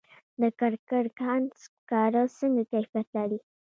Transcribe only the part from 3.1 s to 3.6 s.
لري؟